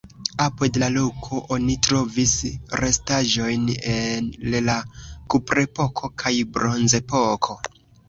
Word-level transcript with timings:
Apud 0.43 0.77
la 0.83 0.87
loko 0.93 1.41
oni 1.55 1.75
trovis 1.89 2.33
restaĵojn 2.83 3.69
el 3.95 4.33
la 4.71 4.81
kuprepoko 5.37 6.15
kaj 6.25 6.37
bronzepoko. 6.59 7.65